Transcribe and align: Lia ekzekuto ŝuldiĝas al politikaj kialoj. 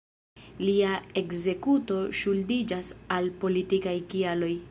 Lia 0.67 0.93
ekzekuto 1.21 1.99
ŝuldiĝas 2.21 2.91
al 3.19 3.31
politikaj 3.45 3.97
kialoj. 4.15 4.53